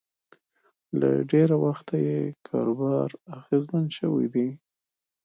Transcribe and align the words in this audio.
له 0.99 1.09
ډېره 1.31 1.55
وخته 1.65 1.95
یې 2.07 2.19
کاروبار 2.47 3.09
اغېزمن 3.39 3.85
شوی 3.97 4.27
دی 4.33 4.49